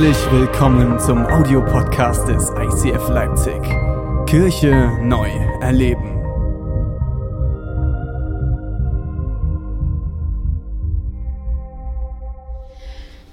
[0.00, 3.60] Herzlich willkommen zum Audiopodcast des ICF Leipzig.
[4.24, 5.28] Kirche neu
[5.60, 6.22] erleben.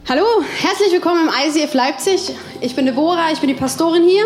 [0.10, 0.26] Hallo,
[0.60, 2.36] herzlich willkommen im ICF Leipzig.
[2.60, 4.26] Ich bin Deborah, ich bin die Pastorin hier.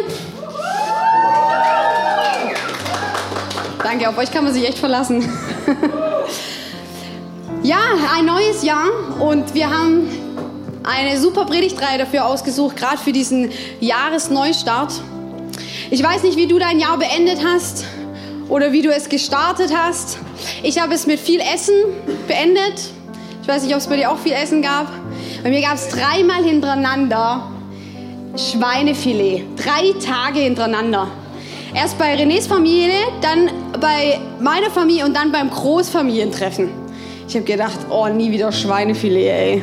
[3.84, 5.32] Danke, auf euch kann man sich echt verlassen.
[7.62, 7.82] ja,
[8.18, 8.88] ein neues Jahr
[9.20, 10.21] und wir haben
[10.84, 14.94] eine super Predigtreihe dafür ausgesucht, gerade für diesen Jahresneustart.
[15.90, 17.86] Ich weiß nicht, wie du dein Jahr beendet hast
[18.50, 20.20] oder wie du es gestartet hast.
[20.64, 21.76] Ich habe es mit viel Essen
[22.28, 22.92] beendet.
[23.42, 24.88] Ich weiß nicht, ob es bei dir auch viel Essen gab.
[25.44, 27.52] Bei mir gab es dreimal hintereinander
[28.36, 29.44] Schweinefilet.
[29.58, 31.08] Drei Tage hintereinander.
[31.74, 36.70] Erst bei Renés Familie, dann bei meiner Familie und dann beim Großfamilientreffen.
[37.28, 39.62] Ich habe gedacht, oh, nie wieder Schweinefilet, ey.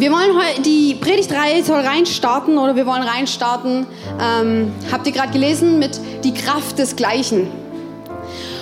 [0.00, 3.86] Wir wollen heute, die Predigtreihe soll reinstarten oder wir wollen reinstarten,
[4.18, 7.50] ähm, habt ihr gerade gelesen, mit die Kraft des Gleichen.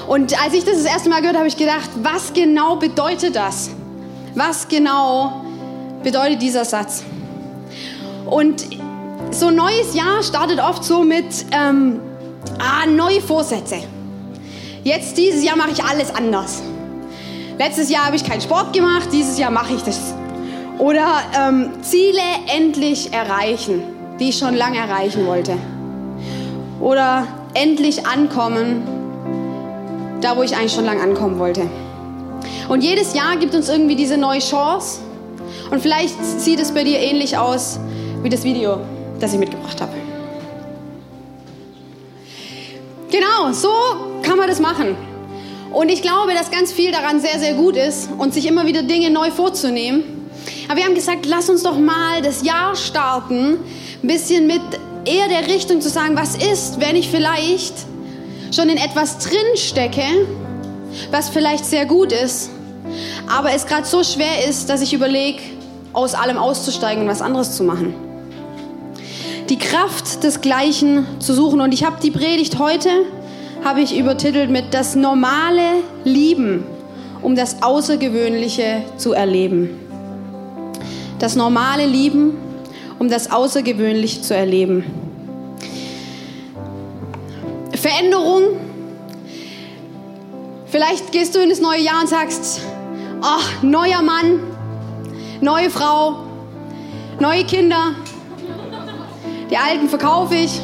[0.08, 3.36] Und als ich das das erste Mal gehört habe, habe ich gedacht, was genau bedeutet
[3.36, 3.70] das?
[4.34, 5.44] Was genau
[6.02, 7.04] bedeutet dieser Satz?
[8.26, 8.66] Und
[9.30, 12.00] so ein neues Jahr startet oft so mit ähm,
[12.58, 13.76] ah, neue Vorsätze.
[14.82, 16.62] Jetzt dieses Jahr mache ich alles anders.
[17.60, 20.00] Letztes Jahr habe ich keinen Sport gemacht, dieses Jahr mache ich das
[20.78, 23.82] oder ähm, Ziele endlich erreichen,
[24.18, 25.56] die ich schon lange erreichen wollte.
[26.80, 28.82] Oder endlich ankommen,
[30.20, 31.68] da wo ich eigentlich schon lange ankommen wollte.
[32.68, 35.00] Und jedes Jahr gibt uns irgendwie diese neue Chance.
[35.70, 37.80] Und vielleicht sieht es bei dir ähnlich aus
[38.22, 38.78] wie das Video,
[39.20, 39.92] das ich mitgebracht habe.
[43.10, 43.70] Genau, so
[44.22, 44.96] kann man das machen.
[45.72, 48.82] Und ich glaube, dass ganz viel daran sehr, sehr gut ist und sich immer wieder
[48.82, 50.17] Dinge neu vorzunehmen
[50.68, 53.56] aber wir haben gesagt, lass uns doch mal das Jahr starten,
[54.02, 54.60] ein bisschen mit
[55.06, 57.74] eher der Richtung zu sagen, was ist, wenn ich vielleicht
[58.54, 60.02] schon in etwas drin stecke,
[61.10, 62.50] was vielleicht sehr gut ist,
[63.26, 65.40] aber es gerade so schwer ist, dass ich überlege,
[65.94, 67.94] aus allem auszusteigen und was anderes zu machen.
[69.48, 71.62] Die Kraft des Gleichen zu suchen.
[71.62, 72.90] Und ich habe die Predigt heute,
[73.64, 76.64] habe ich übertitelt mit das normale Lieben,
[77.22, 79.87] um das Außergewöhnliche zu erleben
[81.18, 82.36] das normale Lieben,
[82.98, 84.84] um das Außergewöhnliche zu erleben.
[87.74, 88.42] Veränderung.
[90.66, 92.60] Vielleicht gehst du in das neue Jahr und sagst,
[93.22, 94.40] ach, neuer Mann,
[95.40, 96.24] neue Frau,
[97.20, 97.94] neue Kinder.
[99.50, 100.60] Die alten verkaufe ich,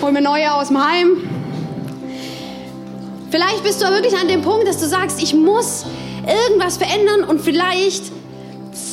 [0.00, 1.28] hol mir neue aus dem Heim.
[3.30, 5.84] Vielleicht bist du wirklich an dem Punkt, dass du sagst, ich muss
[6.24, 8.12] irgendwas verändern und vielleicht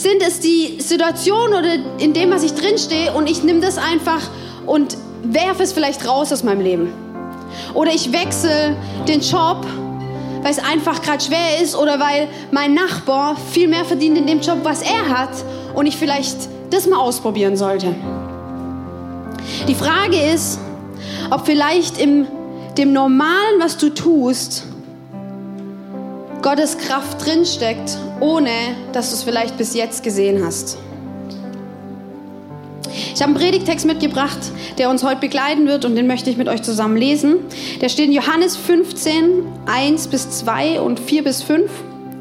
[0.02, 4.22] sind es die Situationen oder in dem, was ich drinstehe und ich nehme das einfach
[4.66, 6.94] und werfe es vielleicht raus aus meinem Leben.
[7.74, 8.76] Oder ich wechsle
[9.08, 9.66] den Job,
[10.42, 14.42] weil es einfach gerade schwer ist oder weil mein Nachbar viel mehr verdient in dem
[14.42, 15.32] Job, was er hat
[15.76, 16.38] und ich vielleicht
[16.72, 17.94] das mal ausprobieren sollte.
[19.68, 20.60] Die Frage ist,
[21.30, 22.28] ob vielleicht in
[22.78, 24.64] dem Normalen, was du tust,
[26.42, 28.50] Gottes Kraft drinsteckt, ohne
[28.94, 30.78] dass du es vielleicht bis jetzt gesehen hast.
[33.14, 34.40] Ich habe einen Predigtext mitgebracht,
[34.80, 37.36] der uns heute begleiten wird und den möchte ich mit euch zusammen lesen.
[37.80, 41.70] Der steht in Johannes 15, 1 bis 2 und 4 bis 5.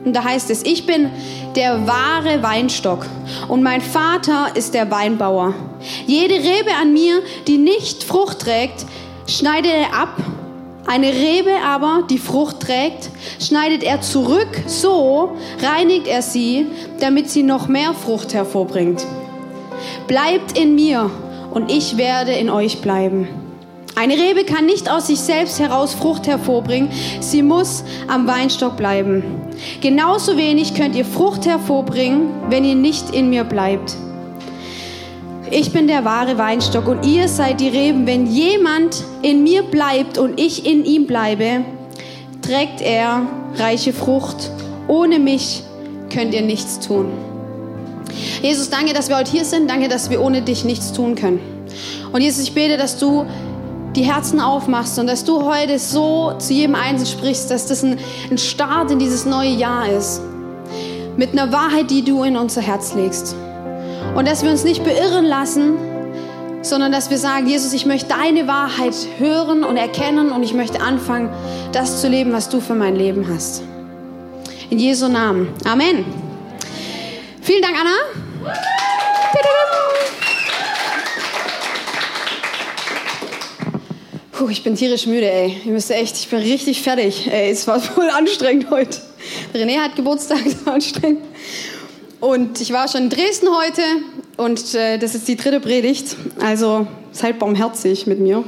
[0.05, 1.11] Und da heißt es, ich bin
[1.57, 3.07] der wahre Weinstock
[3.49, 5.55] und mein Vater ist der Weinbauer.
[6.07, 8.85] Jede Rebe an mir, die nicht Frucht trägt,
[9.27, 10.17] schneidet er ab
[10.91, 16.67] eine Rebe aber, die Frucht trägt, schneidet er zurück, so reinigt er sie,
[16.99, 19.07] damit sie noch mehr Frucht hervorbringt.
[20.09, 21.09] Bleibt in mir
[21.53, 23.29] und ich werde in euch bleiben.
[23.95, 26.91] Eine Rebe kann nicht aus sich selbst heraus Frucht hervorbringen,
[27.21, 29.23] sie muss am Weinstock bleiben.
[29.81, 33.97] Genauso wenig könnt ihr Frucht hervorbringen, wenn ihr nicht in mir bleibt.
[35.53, 38.07] Ich bin der wahre Weinstock und ihr seid die Reben.
[38.07, 41.65] Wenn jemand in mir bleibt und ich in ihm bleibe,
[42.41, 43.27] trägt er
[43.57, 44.49] reiche Frucht.
[44.87, 45.65] Ohne mich
[46.09, 47.07] könnt ihr nichts tun.
[48.41, 49.69] Jesus, danke, dass wir heute hier sind.
[49.69, 51.41] Danke, dass wir ohne dich nichts tun können.
[52.13, 53.27] Und Jesus, ich bete, dass du
[53.97, 57.99] die Herzen aufmachst und dass du heute so zu jedem Einzelnen sprichst, dass das ein,
[58.31, 60.21] ein Start in dieses neue Jahr ist.
[61.17, 63.35] Mit einer Wahrheit, die du in unser Herz legst.
[64.15, 65.79] Und dass wir uns nicht beirren lassen,
[66.63, 70.81] sondern dass wir sagen, Jesus, ich möchte deine Wahrheit hören und erkennen und ich möchte
[70.81, 71.31] anfangen,
[71.73, 73.63] das zu leben, was du für mein Leben hast.
[74.69, 75.49] In Jesu Namen.
[75.65, 76.05] Amen.
[77.43, 77.91] Vielen Dank, Anna.
[84.33, 85.61] Puh, ich bin tierisch müde, ey.
[85.65, 87.29] Ihr müsst echt, ich bin richtig fertig.
[87.31, 88.99] Ey, es war voll anstrengend heute.
[89.55, 91.21] René hat Geburtstag, es war anstrengend.
[92.21, 93.83] Und ich war schon in Dresden heute
[94.37, 96.17] und äh, das ist die dritte Predigt.
[96.39, 98.45] Also seid barmherzig mit mir.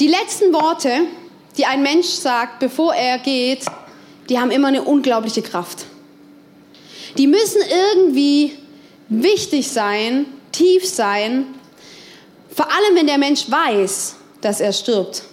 [0.00, 0.90] Die letzten Worte,
[1.58, 3.66] die ein Mensch sagt, bevor er geht,
[4.30, 5.84] die haben immer eine unglaubliche Kraft.
[7.18, 7.60] Die müssen
[7.92, 8.56] irgendwie
[9.10, 11.44] wichtig sein, tief sein,
[12.54, 15.24] vor allem wenn der Mensch weiß, dass er stirbt.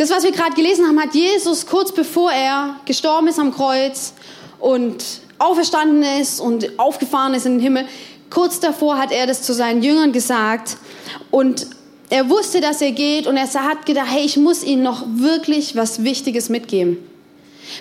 [0.00, 4.14] Das, was wir gerade gelesen haben, hat Jesus kurz bevor er gestorben ist am Kreuz
[4.58, 5.04] und
[5.36, 7.84] auferstanden ist und aufgefahren ist in den Himmel,
[8.30, 10.78] kurz davor hat er das zu seinen Jüngern gesagt
[11.30, 11.66] und
[12.08, 15.76] er wusste, dass er geht und er hat gedacht, hey, ich muss ihnen noch wirklich
[15.76, 16.96] was Wichtiges mitgeben.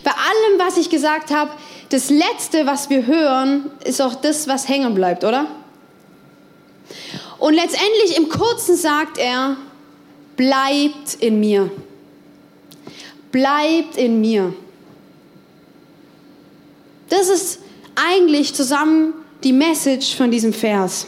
[0.03, 1.51] Bei allem, was ich gesagt habe,
[1.87, 5.45] das Letzte, was wir hören, ist auch das, was hängen bleibt, oder?
[7.37, 9.55] Und letztendlich im Kurzen sagt er,
[10.35, 11.71] bleibt in mir.
[13.31, 14.53] Bleibt in mir.
[17.09, 17.59] Das ist
[17.95, 21.07] eigentlich zusammen die Message von diesem Vers.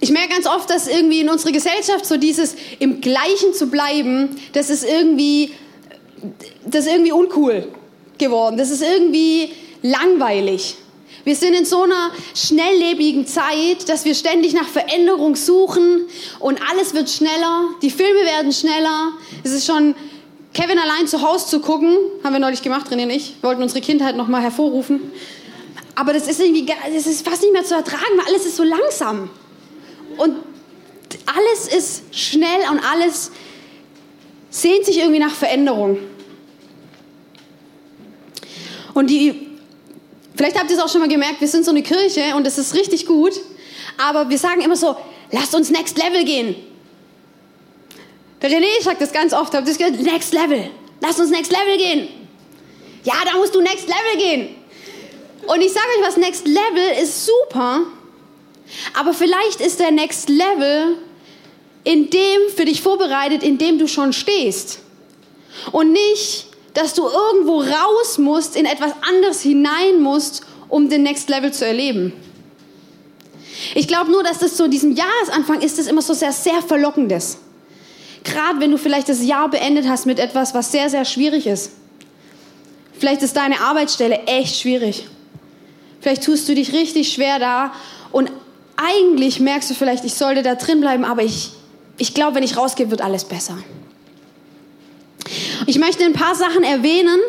[0.00, 4.30] Ich merke ganz oft, dass irgendwie in unserer Gesellschaft so dieses im Gleichen zu bleiben,
[4.52, 5.52] das ist irgendwie,
[6.66, 7.68] das ist irgendwie uncool
[8.18, 8.56] geworden.
[8.56, 9.52] Das ist irgendwie
[9.82, 10.76] langweilig.
[11.24, 16.06] Wir sind in so einer schnelllebigen Zeit, dass wir ständig nach Veränderung suchen
[16.40, 19.12] und alles wird schneller, die Filme werden schneller.
[19.44, 19.94] Es ist schon
[20.52, 23.62] Kevin allein zu Hause zu gucken, haben wir neulich gemacht, René und ich, wir wollten
[23.62, 25.12] unsere Kindheit noch mal hervorrufen.
[25.94, 28.64] Aber das ist irgendwie, das ist fast nicht mehr zu ertragen, weil alles ist so
[28.64, 29.30] langsam.
[30.16, 30.36] Und
[31.26, 33.30] alles ist schnell und alles
[34.50, 35.98] sehnt sich irgendwie nach Veränderung.
[38.94, 39.51] Und die,
[40.34, 42.58] vielleicht habt ihr es auch schon mal gemerkt, wir sind so eine Kirche und das
[42.58, 43.32] ist richtig gut,
[43.98, 44.96] aber wir sagen immer so,
[45.30, 46.54] lasst uns Next Level gehen.
[48.40, 50.00] Der René sagt das ganz oft, habt ihr das gehört?
[50.00, 50.70] Next Level.
[51.00, 52.08] Lass uns Next Level gehen.
[53.04, 54.56] Ja, da musst du Next Level gehen.
[55.46, 57.82] Und ich sage euch was, Next Level ist super,
[58.94, 60.98] aber vielleicht ist der Next Level
[61.84, 64.78] in dem für dich vorbereitet, in dem du schon stehst.
[65.72, 71.28] Und nicht, dass du irgendwo raus musst, in etwas anderes hinein musst, um den Next
[71.28, 72.12] Level zu erleben.
[73.74, 76.62] Ich glaube nur, dass das so in diesem Jahresanfang ist, das immer so sehr, sehr
[76.62, 77.38] verlockendes.
[78.24, 81.72] Gerade wenn du vielleicht das Jahr beendet hast mit etwas, was sehr, sehr schwierig ist.
[82.98, 85.08] Vielleicht ist deine Arbeitsstelle echt schwierig.
[86.00, 87.72] Vielleicht tust du dich richtig schwer da
[88.10, 88.30] und
[88.76, 91.50] eigentlich merkst du vielleicht, ich sollte da drin bleiben, aber ich,
[91.98, 93.58] ich glaube, wenn ich rausgehe, wird alles besser.
[95.66, 97.20] Ich möchte ein paar Sachen erwähnen,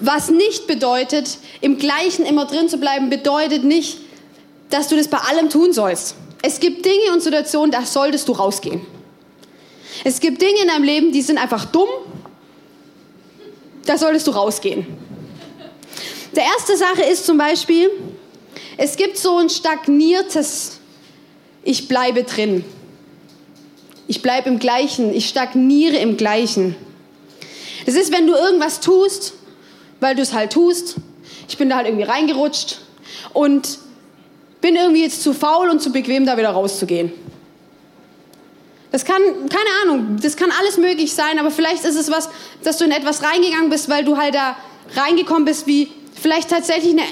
[0.00, 3.98] was nicht bedeutet, im Gleichen immer drin zu bleiben, bedeutet nicht,
[4.70, 6.14] dass du das bei allem tun sollst.
[6.42, 8.80] Es gibt Dinge und Situationen, da solltest du rausgehen.
[10.04, 11.88] Es gibt Dinge in deinem Leben, die sind einfach dumm.
[13.84, 14.86] Da solltest du rausgehen.
[16.36, 17.90] Der erste Sache ist zum Beispiel,
[18.76, 20.78] es gibt so ein stagniertes,
[21.64, 22.64] ich bleibe drin.
[24.08, 26.74] Ich bleibe im Gleichen, ich stagniere im Gleichen.
[27.86, 29.34] Das ist, wenn du irgendwas tust,
[30.00, 30.96] weil du es halt tust.
[31.48, 32.78] Ich bin da halt irgendwie reingerutscht
[33.34, 33.78] und
[34.60, 37.12] bin irgendwie jetzt zu faul und zu bequem, da wieder rauszugehen.
[38.90, 42.30] Das kann, keine Ahnung, das kann alles möglich sein, aber vielleicht ist es was,
[42.64, 44.56] dass du in etwas reingegangen bist, weil du halt da
[44.96, 47.02] reingekommen bist, wie vielleicht tatsächlich eine.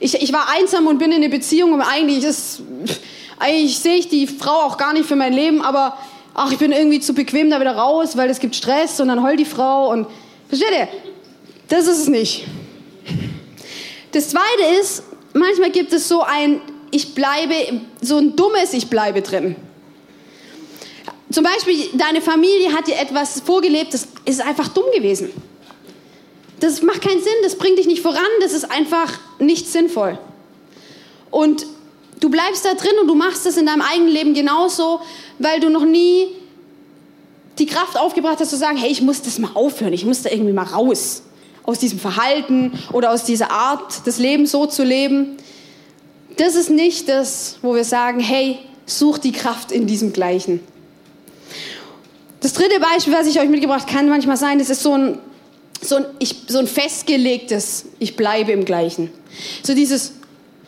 [0.00, 2.62] Ich, ich war einsam und bin in eine Beziehung und eigentlich ist.
[3.38, 5.98] Eigentlich sehe ich die Frau auch gar nicht für mein Leben, aber
[6.34, 9.22] ach, ich bin irgendwie zu bequem da wieder raus, weil es gibt Stress und dann
[9.22, 10.06] heult die Frau und.
[10.48, 10.88] Versteht ihr?
[11.68, 12.44] Das ist es nicht.
[14.12, 16.60] Das zweite ist, manchmal gibt es so ein,
[16.90, 19.56] ich bleibe, so ein dummes Ich bleibe drin.
[21.30, 25.30] Zum Beispiel, deine Familie hat dir etwas vorgelebt, das ist einfach dumm gewesen.
[26.60, 30.18] Das macht keinen Sinn, das bringt dich nicht voran, das ist einfach nicht sinnvoll.
[31.32, 31.66] Und
[32.20, 35.00] du bleibst da drin und du machst das in deinem eigenen Leben genauso,
[35.38, 36.28] weil du noch nie
[37.58, 40.30] die Kraft aufgebracht hast zu sagen, hey, ich muss das mal aufhören, ich muss da
[40.30, 41.22] irgendwie mal raus
[41.64, 45.36] aus diesem Verhalten oder aus dieser Art des Lebens so zu leben.
[46.36, 50.60] Das ist nicht das, wo wir sagen, hey, such die Kraft in diesem Gleichen.
[52.40, 55.18] Das dritte Beispiel, was ich euch mitgebracht kann manchmal sein, das ist so ein,
[55.80, 59.10] so ein, ich, so ein festgelegtes, ich bleibe im Gleichen.
[59.62, 60.12] So dieses,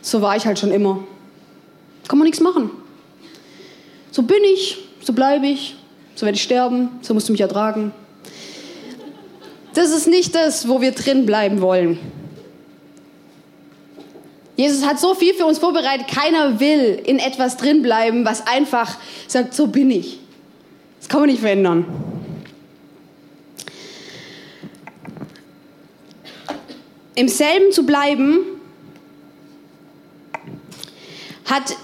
[0.01, 1.03] so war ich halt schon immer.
[2.07, 2.71] Kann man nichts machen.
[4.11, 5.75] So bin ich, so bleibe ich,
[6.15, 7.91] so werde ich sterben, so musst du mich ertragen.
[9.73, 11.99] das ist nicht das, wo wir drin bleiben wollen.
[14.55, 16.07] Jesus hat so viel für uns vorbereitet.
[16.07, 18.97] Keiner will in etwas drin bleiben, was einfach
[19.27, 20.17] sagt, so bin ich.
[20.99, 21.85] Das kann man nicht verändern.
[27.13, 28.39] Im selben zu bleiben
[31.45, 31.75] hat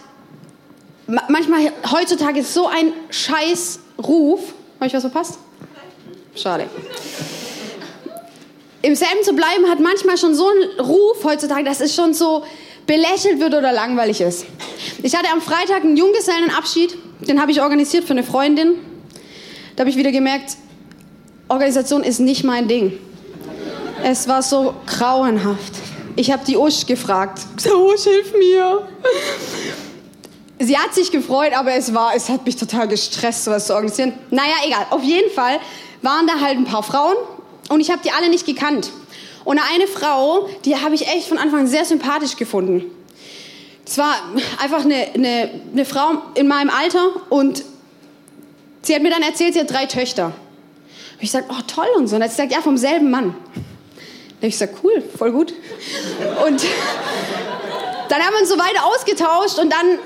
[1.30, 4.40] manchmal heutzutage so ein scheiß Ruf.
[4.80, 5.38] Habe ich was verpasst?
[6.36, 6.66] Schade.
[8.82, 12.44] Im selben zu bleiben hat manchmal schon so einen Ruf heutzutage, dass es schon so
[12.86, 14.46] belächelt wird oder langweilig ist.
[15.02, 18.76] Ich hatte am Freitag einen Junggesellenabschied, den habe ich organisiert für eine Freundin.
[19.76, 20.58] Da habe ich wieder gemerkt,
[21.48, 23.00] Organisation ist nicht mein Ding.
[24.04, 25.74] Es war so grauenhaft.
[26.16, 27.40] Ich habe die Usch gefragt.
[27.66, 28.88] Usch, hilf mir.
[30.66, 34.14] Sie hat sich gefreut, aber es war, es hat mich total gestresst, sowas zu organisieren.
[34.32, 34.86] Naja, egal.
[34.92, 35.60] Auf jeden Fall
[36.02, 37.18] waren da halt ein paar Frauen
[37.68, 38.92] und ich habe die alle nicht gekannt.
[39.44, 42.86] Und eine Frau, die habe ich echt von Anfang an sehr sympathisch gefunden.
[43.86, 44.16] Es war
[44.62, 47.66] einfach eine, eine, eine Frau in meinem Alter und
[48.84, 50.28] sie hat mir dann erzählt, sie hat drei Töchter.
[50.28, 52.16] Und ich sagte, oh toll und so.
[52.16, 53.36] Und dann hat sie gesagt, ja, vom selben Mann.
[54.38, 55.54] Habe ich gesagt, cool, voll gut.
[56.46, 56.64] Und
[58.10, 60.00] dann haben wir uns so weiter ausgetauscht und dann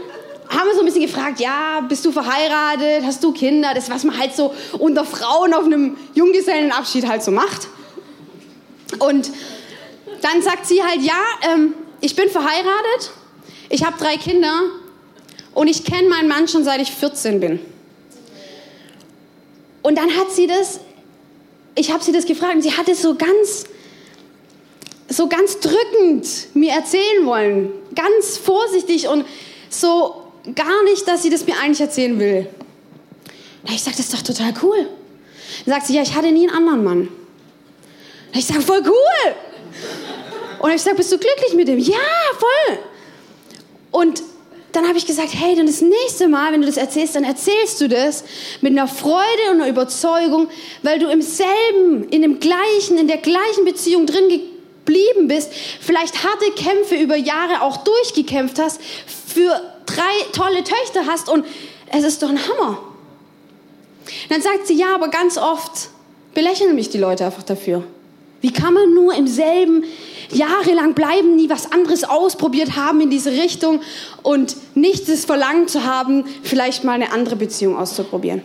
[0.50, 3.74] haben wir so ein bisschen gefragt, ja, bist du verheiratet, hast du Kinder?
[3.74, 7.68] Das, was man halt so unter Frauen auf einem Junggesellenabschied halt so macht.
[9.00, 9.32] Und
[10.22, 11.20] dann sagt sie halt, ja,
[11.52, 13.12] ähm, ich bin verheiratet,
[13.70, 14.62] ich habe drei Kinder
[15.54, 17.60] und ich kenne meinen Mann schon seit ich 14 bin.
[19.82, 20.80] Und dann hat sie das,
[21.76, 23.66] ich habe sie das gefragt und sie hat es so ganz,
[25.10, 29.26] so ganz drückend mir erzählen wollen, ganz vorsichtig und
[29.70, 32.48] so gar nicht, dass sie das mir eigentlich erzählen will.
[33.70, 34.88] Ich sage, das ist doch total cool.
[35.66, 37.08] Dann sagt sie, ja, ich hatte nie einen anderen Mann.
[38.34, 39.36] Ich sage, voll cool.
[40.60, 41.80] Und ich sage, bist du glücklich mit dem?
[41.80, 41.98] Ja,
[42.38, 42.80] voll.
[43.92, 44.24] Und
[44.72, 47.82] dann habe ich gesagt, hey, dann das nächste Mal, wenn du das erzählst, dann erzählst
[47.82, 48.24] du das
[48.62, 50.50] mit einer Freude und einer Überzeugung,
[50.84, 56.24] weil du im selben, in dem gleichen, in der gleichen Beziehung drin geblieben bist, vielleicht
[56.24, 58.80] harte Kämpfe über Jahre auch durchgekämpft hast,
[59.28, 59.62] für
[59.98, 61.46] drei tolle Töchter hast und
[61.92, 62.80] es ist doch ein Hammer.
[64.30, 65.90] Dann sagt sie, ja, aber ganz oft
[66.34, 67.84] belächeln mich die Leute einfach dafür.
[68.42, 69.84] Wie kann man nur im selben
[70.32, 73.82] jahrelang bleiben, nie was anderes ausprobiert haben in diese Richtung
[74.24, 78.42] und nicht das Verlangen zu haben, vielleicht mal eine andere Beziehung auszuprobieren?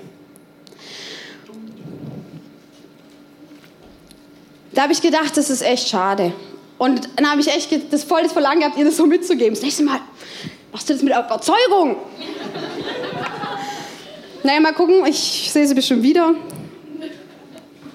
[4.72, 6.32] Da habe ich gedacht, das ist echt schade.
[6.78, 9.54] Und dann habe ich echt das voll das Verlangen gehabt, ihr das so mitzugeben.
[9.54, 10.00] Das nächste Mal
[10.72, 11.96] machst du das mit Überzeugung.
[14.42, 16.34] naja, mal gucken, ich sehe sie bestimmt wieder.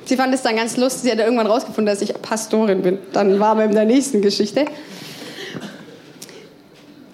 [0.06, 1.04] Sie fand es dann ganz lustig.
[1.04, 3.00] Sie hat irgendwann rausgefunden, dass ich Pastorin bin.
[3.12, 4.66] Dann waren wir in der nächsten Geschichte.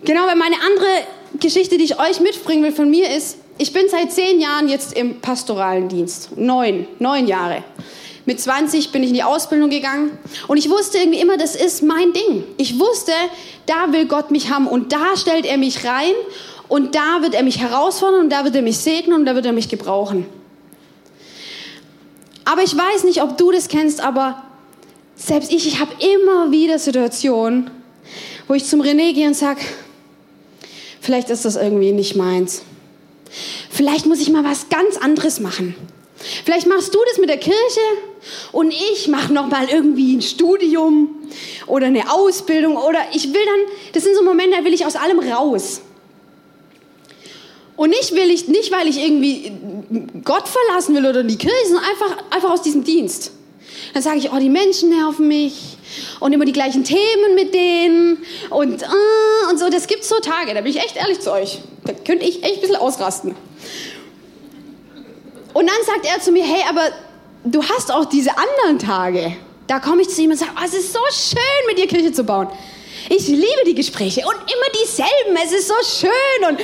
[0.03, 3.83] Genau, weil meine andere Geschichte, die ich euch mitbringen will von mir ist, ich bin
[3.89, 6.37] seit zehn Jahren jetzt im pastoralen Dienst.
[6.37, 7.63] Neun, neun Jahre.
[8.25, 11.83] Mit 20 bin ich in die Ausbildung gegangen und ich wusste irgendwie immer, das ist
[11.83, 12.43] mein Ding.
[12.57, 13.11] Ich wusste,
[13.65, 16.13] da will Gott mich haben und da stellt er mich rein
[16.69, 19.45] und da wird er mich herausfordern und da wird er mich segnen und da wird
[19.45, 20.25] er mich gebrauchen.
[22.45, 24.41] Aber ich weiß nicht, ob du das kennst, aber
[25.15, 27.71] selbst ich, ich habe immer wieder Situationen,
[28.47, 29.61] wo ich zum René gehe und sage,
[31.01, 32.63] vielleicht ist das irgendwie nicht meins.
[33.69, 35.75] Vielleicht muss ich mal was ganz anderes machen.
[36.45, 37.81] Vielleicht machst du das mit der Kirche
[38.51, 41.09] und ich mache noch mal irgendwie ein Studium
[41.67, 44.95] oder eine Ausbildung oder ich will dann, das sind so Momente, da will ich aus
[44.95, 45.81] allem raus.
[47.75, 49.51] Und nicht, will ich, nicht, weil ich irgendwie
[50.23, 53.31] Gott verlassen will oder die Kirche, sondern einfach, einfach aus diesem Dienst.
[53.93, 55.77] Dann sage ich, oh, die Menschen nerven mich
[56.19, 59.69] und immer die gleichen Themen mit denen und, uh, und so.
[59.69, 61.59] Das gibt so Tage, da bin ich echt ehrlich zu euch.
[61.85, 63.35] Da könnte ich echt ein bisschen ausrasten.
[65.53, 66.81] Und dann sagt er zu mir, hey, aber
[67.43, 69.35] du hast auch diese anderen Tage.
[69.67, 72.11] Da komme ich zu ihm und sage, oh, es ist so schön, mit dir Kirche
[72.11, 72.47] zu bauen.
[73.09, 75.37] Ich liebe die Gespräche und immer dieselben.
[75.43, 76.59] Es ist so schön und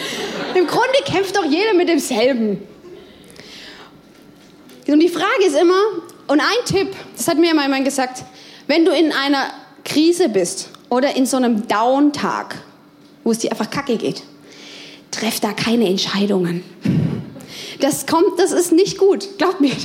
[0.55, 2.61] im Grunde kämpft doch jeder mit demselben.
[4.87, 5.79] Und die Frage ist immer,
[6.27, 8.23] und ein Tipp, das hat mir mal jemand gesagt,
[8.67, 9.51] wenn du in einer
[9.83, 12.55] Krise bist oder in so einem Down-Tag,
[13.23, 14.23] wo es dir einfach kacke geht,
[15.11, 16.63] treff da keine Entscheidungen.
[17.79, 19.75] Das kommt, das ist nicht gut, glaub mir.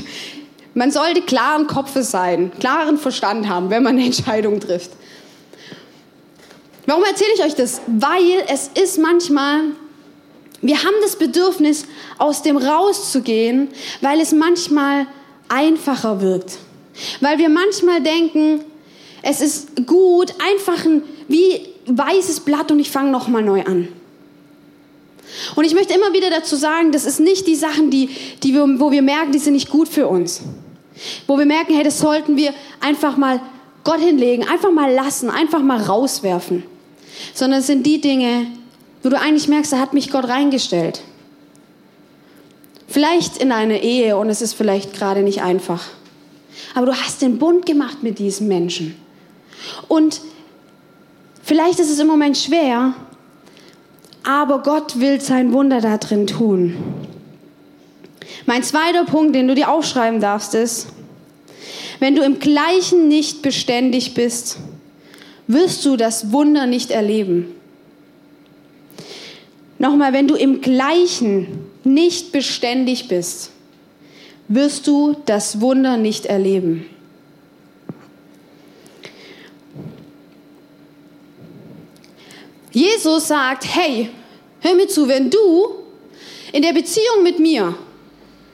[0.74, 4.90] Man sollte klaren Kopfes sein, klaren Verstand haben, wenn man eine Entscheidung trifft.
[6.86, 7.80] Warum erzähle ich euch das?
[7.86, 9.60] Weil es ist manchmal,
[10.60, 11.86] wir haben das Bedürfnis,
[12.18, 13.68] aus dem rauszugehen,
[14.00, 15.06] weil es manchmal
[15.48, 16.58] einfacher wirkt.
[17.20, 18.60] Weil wir manchmal denken,
[19.22, 23.88] es ist gut, einfach ein wie weißes Blatt und ich fange nochmal neu an.
[25.56, 28.10] Und ich möchte immer wieder dazu sagen, das ist nicht die Sachen, die,
[28.42, 30.42] die wir, wo wir merken, die sind nicht gut für uns.
[31.26, 33.40] Wo wir merken, hey, das sollten wir einfach mal
[33.82, 36.62] Gott hinlegen, einfach mal lassen, einfach mal rauswerfen.
[37.34, 38.46] Sondern es sind die Dinge,
[39.02, 41.02] wo du eigentlich merkst, da hat mich Gott reingestellt.
[42.88, 45.84] Vielleicht in eine Ehe und es ist vielleicht gerade nicht einfach.
[46.74, 48.96] Aber du hast den Bund gemacht mit diesem Menschen.
[49.88, 50.20] Und
[51.42, 52.94] vielleicht ist es im Moment schwer,
[54.22, 56.76] aber Gott will sein Wunder da drin tun.
[58.46, 60.88] Mein zweiter Punkt, den du dir aufschreiben darfst, ist,
[62.00, 64.58] wenn du im Gleichen nicht beständig bist,
[65.46, 67.54] wirst du das Wunder nicht erleben.
[69.78, 73.50] Nochmal, wenn du im Gleichen nicht beständig bist,
[74.48, 76.86] wirst du das Wunder nicht erleben.
[82.72, 84.10] Jesus sagt, hey,
[84.60, 85.68] hör mir zu, wenn du
[86.52, 87.74] in der Beziehung mit mir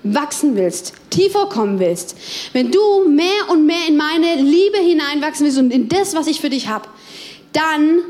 [0.03, 2.17] wachsen willst, tiefer kommen willst,
[2.53, 6.41] wenn du mehr und mehr in meine Liebe hineinwachsen willst und in das, was ich
[6.41, 6.89] für dich habe,
[7.53, 8.01] dann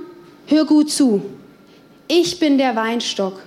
[0.47, 1.23] hör gut zu.
[2.09, 3.41] Ich bin der Weinstock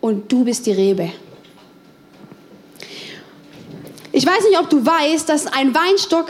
[0.00, 1.12] und du bist die Rebe.
[4.12, 6.26] Ich weiß nicht, ob du weißt, dass ein Weinstock,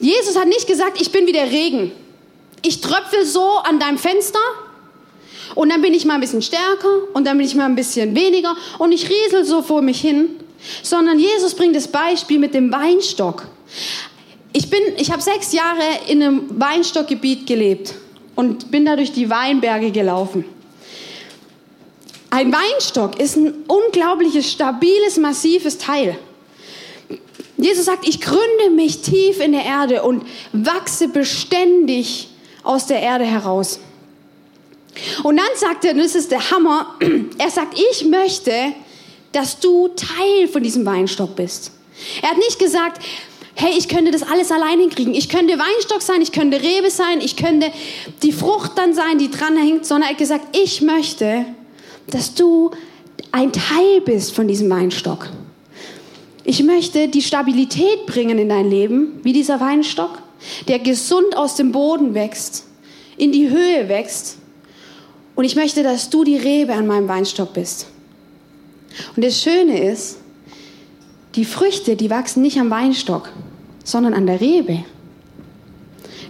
[0.00, 1.92] Jesus hat nicht gesagt, ich bin wie der Regen.
[2.60, 4.38] Ich tröpfel so an deinem Fenster
[5.54, 8.14] und dann bin ich mal ein bisschen stärker und dann bin ich mal ein bisschen
[8.14, 10.36] weniger und ich riesel so vor mich hin.
[10.82, 13.48] Sondern Jesus bringt das Beispiel mit dem Weinstock.
[14.52, 17.94] Ich, ich habe sechs Jahre in einem Weinstockgebiet gelebt
[18.36, 20.44] und bin da durch die Weinberge gelaufen.
[22.30, 26.16] Ein Weinstock ist ein unglaubliches, stabiles, massives Teil.
[27.58, 32.28] Jesus sagt, ich gründe mich tief in der Erde und wachse beständig
[32.62, 33.80] aus der Erde heraus.
[35.22, 36.94] Und dann sagt er, und das ist der Hammer,
[37.38, 38.52] er sagt, ich möchte,
[39.32, 41.72] dass du Teil von diesem Weinstock bist.
[42.20, 43.02] Er hat nicht gesagt,
[43.54, 45.14] hey, ich könnte das alles allein hinkriegen.
[45.14, 47.70] Ich könnte Weinstock sein, ich könnte Rebe sein, ich könnte
[48.22, 51.46] die Frucht dann sein, die dran hängt, sondern er hat gesagt, ich möchte,
[52.08, 52.70] dass du
[53.30, 55.30] ein Teil bist von diesem Weinstock.
[56.44, 60.18] Ich möchte die Stabilität bringen in dein Leben, wie dieser Weinstock,
[60.66, 62.66] der gesund aus dem Boden wächst,
[63.16, 64.38] in die Höhe wächst
[65.34, 67.86] und ich möchte, dass du die Rebe an meinem Weinstock bist.
[69.16, 70.18] Und das Schöne ist,
[71.34, 73.30] die Früchte, die wachsen nicht am Weinstock,
[73.84, 74.84] sondern an der Rebe.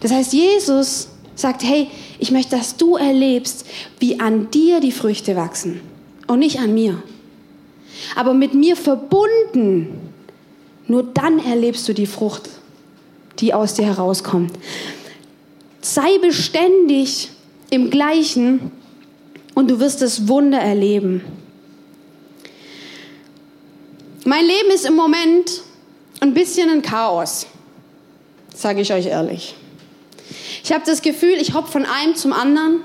[0.01, 1.89] Das heißt, Jesus sagt, hey,
[2.19, 3.67] ich möchte, dass du erlebst,
[3.99, 5.81] wie an dir die Früchte wachsen
[6.29, 7.03] und nicht an mir.
[8.15, 9.99] Aber mit mir verbunden,
[10.87, 12.49] nur dann erlebst du die Frucht,
[13.39, 14.53] die aus dir herauskommt.
[15.81, 17.31] Sei beständig
[17.71, 18.71] im Gleichen
[19.55, 21.23] und du wirst das Wunder erleben.
[24.25, 25.63] Mein Leben ist im Moment
[26.21, 27.47] ein bisschen ein Chaos,
[28.55, 29.55] sage ich euch ehrlich.
[30.63, 32.83] Ich habe das Gefühl, ich hopp von einem zum anderen.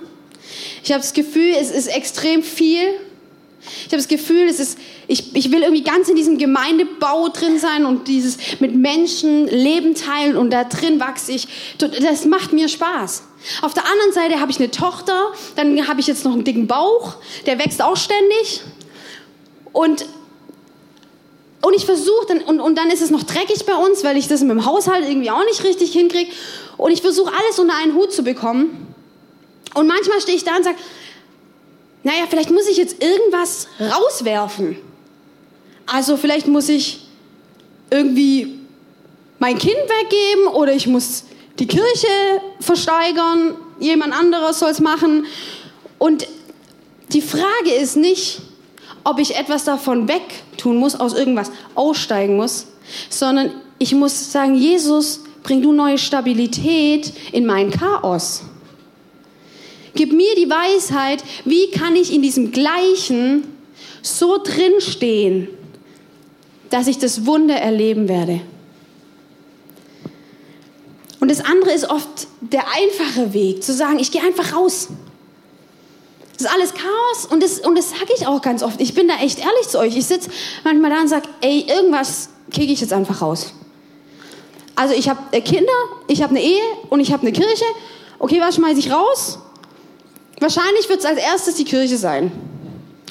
[0.83, 2.87] Ich habe das Gefühl, es ist extrem viel.
[3.59, 7.59] Ich habe das Gefühl, es ist, ich, ich will irgendwie ganz in diesem Gemeindebau drin
[7.59, 11.47] sein und dieses mit Menschen Leben teilen und da drin wachse ich.
[11.77, 13.23] Das macht mir Spaß.
[13.61, 16.67] Auf der anderen Seite habe ich eine Tochter, dann habe ich jetzt noch einen dicken
[16.67, 17.15] Bauch,
[17.45, 18.61] der wächst auch ständig.
[19.73, 20.05] Und,
[21.61, 24.27] und ich versuche, dann, und, und dann ist es noch dreckig bei uns, weil ich
[24.27, 26.31] das mit dem Haushalt irgendwie auch nicht richtig hinkriege.
[26.77, 28.87] Und ich versuche alles unter einen Hut zu bekommen.
[29.73, 30.77] Und manchmal stehe ich da und sage,
[32.07, 34.77] naja, vielleicht muss ich jetzt irgendwas rauswerfen.
[35.85, 37.01] Also vielleicht muss ich
[37.89, 38.59] irgendwie
[39.39, 41.25] mein Kind weggeben oder ich muss
[41.59, 42.07] die Kirche
[42.61, 45.25] versteigern, jemand anderes soll es machen.
[45.97, 46.25] Und
[47.09, 48.39] die Frage ist nicht,
[49.03, 52.67] ob ich etwas davon wegtun muss, aus irgendwas aussteigen muss,
[53.09, 58.43] sondern ich muss sagen, Jesus, bring du neue Stabilität in mein Chaos.
[59.97, 63.47] Gib mir die Weisheit, wie kann ich in diesem Gleichen
[64.03, 65.47] so drinstehen,
[66.69, 68.41] dass ich das Wunder erleben werde.
[71.19, 74.89] Und das andere ist oft der einfache Weg, zu sagen, ich gehe einfach raus.
[76.37, 78.79] Das ist alles Chaos und das, und das sage ich auch ganz oft.
[78.79, 79.97] Ich bin da echt ehrlich zu euch.
[79.97, 80.29] Ich sitze
[80.63, 83.51] manchmal da und sage, ey, irgendwas kriege ich jetzt einfach raus.
[84.75, 85.73] Also ich habe äh, Kinder,
[86.07, 87.65] ich habe eine Ehe und ich habe eine Kirche.
[88.19, 89.39] Okay, was schmeiße ich raus?
[90.39, 92.31] Wahrscheinlich wird es als erstes die Kirche sein.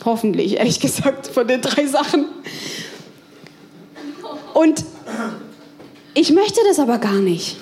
[0.04, 2.26] Hoffentlich, ehrlich gesagt, von den drei Sachen.
[4.54, 4.84] Und
[6.18, 7.58] Ich möchte das aber gar nicht.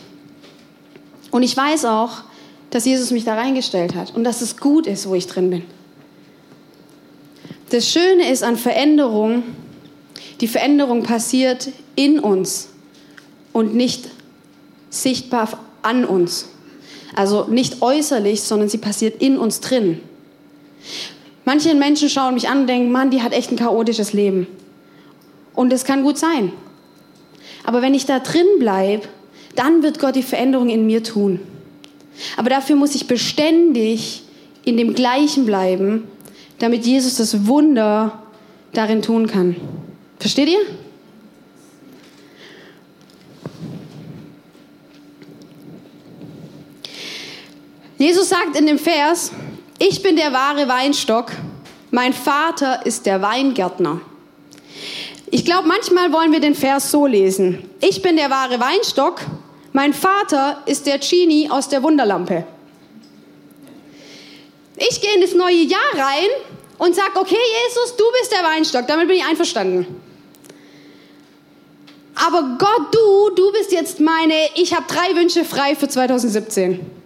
[1.32, 2.22] Und ich weiß auch,
[2.70, 5.64] dass Jesus mich da reingestellt hat und dass es gut ist, wo ich drin bin.
[7.70, 9.42] Das Schöne ist an Veränderung,
[10.40, 12.68] die Veränderung passiert in uns
[13.52, 14.08] und nicht
[14.88, 16.48] sichtbar an uns.
[17.14, 20.00] Also nicht äußerlich, sondern sie passiert in uns drin.
[21.44, 24.46] Manche Menschen schauen mich an und denken, Mann, die hat echt ein chaotisches Leben.
[25.54, 26.52] Und es kann gut sein.
[27.64, 29.08] Aber wenn ich da drin bleibe,
[29.54, 31.40] dann wird Gott die Veränderung in mir tun.
[32.36, 34.22] Aber dafür muss ich beständig
[34.64, 36.04] in dem Gleichen bleiben,
[36.58, 38.22] damit Jesus das Wunder
[38.72, 39.56] darin tun kann.
[40.18, 40.60] Versteht ihr?
[47.98, 49.30] Jesus sagt in dem Vers,
[49.78, 51.30] ich bin der wahre Weinstock,
[51.92, 54.00] mein Vater ist der Weingärtner.
[55.30, 57.70] Ich glaube, manchmal wollen wir den Vers so lesen.
[57.80, 59.20] Ich bin der wahre Weinstock,
[59.72, 62.44] mein Vater ist der Genie aus der Wunderlampe.
[64.76, 66.28] Ich gehe in das neue Jahr rein
[66.78, 69.86] und sage, okay Jesus, du bist der Weinstock, damit bin ich einverstanden.
[72.16, 77.03] Aber Gott, du, du bist jetzt meine, ich habe drei Wünsche frei für 2017.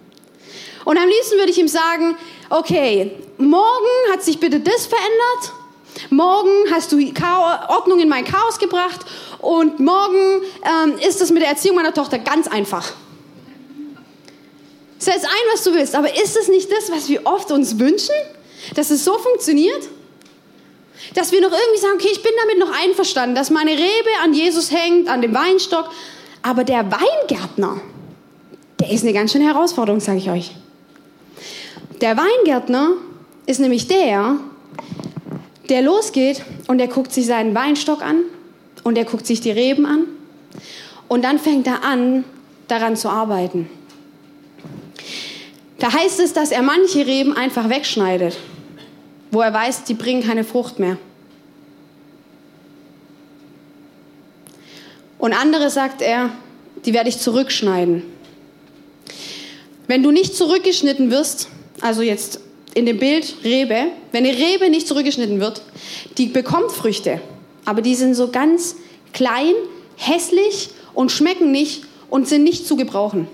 [0.88, 2.16] Und am liebsten würde ich ihm sagen,
[2.48, 5.52] okay, morgen hat sich bitte das verändert,
[6.08, 6.96] morgen hast du
[7.68, 9.00] Ordnung in mein Chaos gebracht
[9.38, 12.90] und morgen ähm, ist es mit der Erziehung meiner Tochter ganz einfach.
[14.96, 18.14] Setz ein, was du willst, aber ist es nicht das, was wir oft uns wünschen?
[18.74, 19.86] Dass es so funktioniert?
[21.14, 24.32] Dass wir noch irgendwie sagen, okay, ich bin damit noch einverstanden, dass meine Rebe an
[24.32, 25.90] Jesus hängt, an dem Weinstock,
[26.40, 27.78] aber der Weingärtner,
[28.80, 30.54] der ist eine ganz schöne Herausforderung, sage ich euch.
[32.00, 32.92] Der Weingärtner
[33.46, 34.36] ist nämlich der,
[35.68, 38.22] der losgeht und der guckt sich seinen Weinstock an
[38.84, 40.04] und er guckt sich die Reben an
[41.08, 42.24] und dann fängt er an,
[42.68, 43.68] daran zu arbeiten.
[45.78, 48.36] Da heißt es, dass er manche Reben einfach wegschneidet,
[49.32, 50.98] wo er weiß, die bringen keine Frucht mehr.
[55.18, 56.30] Und andere sagt er,
[56.84, 58.04] die werde ich zurückschneiden.
[59.88, 61.48] Wenn du nicht zurückgeschnitten wirst,
[61.80, 62.40] also jetzt
[62.74, 65.62] in dem Bild Rebe, wenn eine Rebe nicht zurückgeschnitten wird,
[66.16, 67.20] die bekommt Früchte,
[67.64, 68.76] aber die sind so ganz
[69.12, 69.54] klein,
[69.96, 73.28] hässlich und schmecken nicht und sind nicht zu gebrauchen.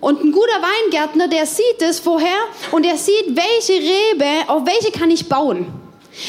[0.00, 2.36] Und ein guter Weingärtner, der sieht es vorher
[2.72, 5.66] und der sieht, welche Rebe, auf welche kann ich bauen.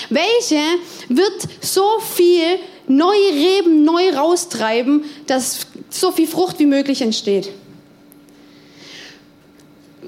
[0.10, 0.60] Welche
[1.10, 7.50] wird so viel neue Reben neu raustreiben, dass so viel Frucht wie möglich entsteht.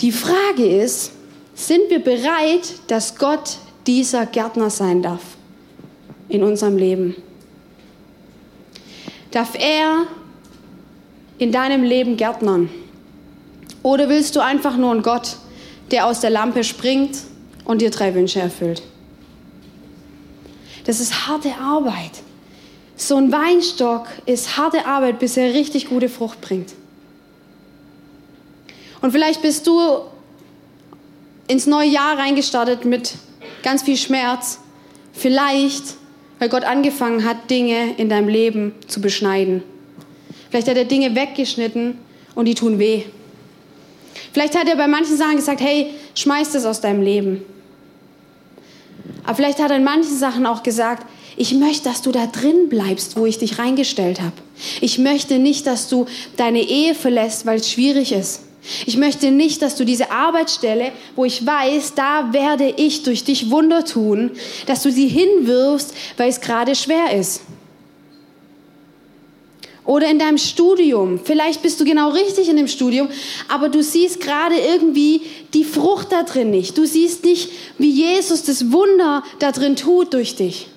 [0.02, 1.12] Die Frage ist,
[1.54, 5.22] sind wir bereit, dass Gott dieser Gärtner sein darf
[6.28, 7.16] in unserem Leben?
[9.32, 10.08] Darf er
[11.38, 12.70] in deinem Leben gärtnern?
[13.84, 15.38] Oder willst du einfach nur einen Gott,
[15.92, 17.18] der aus der Lampe springt
[17.64, 18.82] und dir drei Wünsche erfüllt?
[20.86, 22.12] Das ist harte Arbeit.
[22.96, 26.74] So ein Weinstock ist harte Arbeit, bis er richtig gute Frucht bringt.
[29.06, 30.00] Und vielleicht bist du
[31.48, 33.14] ins neue Jahr reingestartet mit
[33.62, 34.58] ganz viel Schmerz.
[35.14, 35.84] Vielleicht,
[36.40, 39.62] weil Gott angefangen hat, Dinge in deinem Leben zu beschneiden.
[40.50, 42.00] Vielleicht hat er Dinge weggeschnitten
[42.34, 43.04] und die tun weh.
[44.34, 47.44] Vielleicht hat er bei manchen Sachen gesagt, hey, schmeiß das aus deinem Leben.
[49.24, 51.06] Aber vielleicht hat er in manchen Sachen auch gesagt,
[51.38, 54.34] ich möchte, dass du da drin bleibst, wo ich dich reingestellt habe.
[54.82, 58.45] Ich möchte nicht, dass du deine Ehe verlässt, weil es schwierig ist.
[58.86, 63.52] Ich möchte nicht, dass du diese Arbeitsstelle, wo ich weiß, da werde ich durch dich
[63.52, 64.32] Wunder tun,
[64.66, 67.42] dass du sie hinwirfst, weil es gerade schwer ist.
[69.86, 71.20] Oder in deinem Studium.
[71.24, 73.08] Vielleicht bist du genau richtig in dem Studium,
[73.48, 75.22] aber du siehst gerade irgendwie
[75.54, 76.76] die Frucht da drin nicht.
[76.76, 80.68] Du siehst nicht, wie Jesus das Wunder da drin tut durch dich.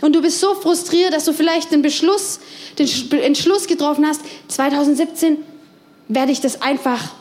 [0.00, 2.40] Und du bist so frustriert, dass du vielleicht den Beschluss,
[2.78, 2.88] den
[3.20, 5.36] Entschluss getroffen hast, 2017
[6.08, 7.12] werde ich das einfach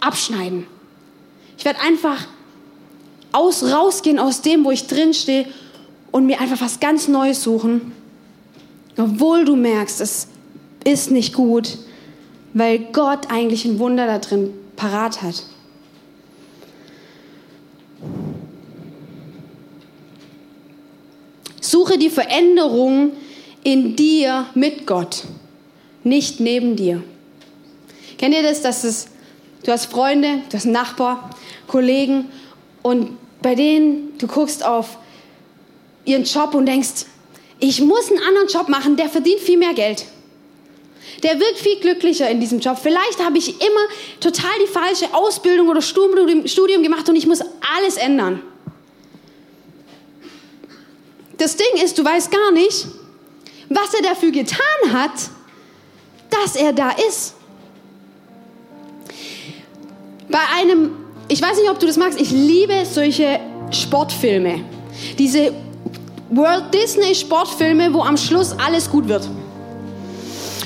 [0.00, 0.66] abschneiden.
[1.56, 2.26] Ich werde einfach
[3.32, 5.46] aus, rausgehen aus dem, wo ich drin stehe
[6.10, 7.92] und mir einfach was ganz Neues suchen
[8.96, 10.28] obwohl du merkst, es
[10.84, 11.78] ist nicht gut,
[12.52, 15.44] weil Gott eigentlich ein Wunder da drin parat hat.
[21.60, 23.12] Suche die Veränderung
[23.64, 25.24] in dir mit Gott,
[26.04, 27.02] nicht neben dir.
[28.22, 29.08] Kennt ihr das, dass es,
[29.64, 31.30] du hast Freunde, du hast einen Nachbar,
[31.66, 32.30] Kollegen
[32.82, 34.96] und bei denen du guckst auf
[36.04, 37.06] ihren Job und denkst,
[37.58, 40.04] ich muss einen anderen Job machen, der verdient viel mehr Geld.
[41.24, 42.78] Der wird viel glücklicher in diesem Job.
[42.80, 43.88] Vielleicht habe ich immer
[44.20, 47.40] total die falsche Ausbildung oder Studium gemacht und ich muss
[47.76, 48.40] alles ändern.
[51.38, 52.86] Das Ding ist, du weißt gar nicht,
[53.68, 55.10] was er dafür getan hat,
[56.30, 57.34] dass er da ist.
[60.28, 60.92] Bei einem,
[61.28, 64.60] ich weiß nicht, ob du das magst, ich liebe solche Sportfilme.
[65.18, 65.52] Diese
[66.30, 69.28] World Disney Sportfilme, wo am Schluss alles gut wird.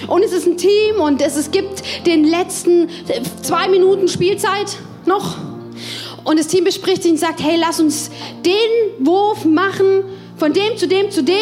[0.07, 2.89] Und es ist ein Team und es, es gibt den letzten
[3.43, 5.37] zwei Minuten Spielzeit noch.
[6.25, 8.11] Und das Team bespricht sich und sagt, hey, lass uns
[8.45, 10.05] den Wurf machen,
[10.37, 11.35] von dem zu dem zu dem.